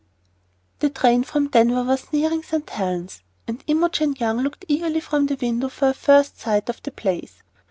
[0.79, 2.67] THE train from Denver was nearing St.
[2.67, 6.89] Helen's, and Imogen Young looked eagerly from the window for a first sight of the
[6.91, 7.43] place.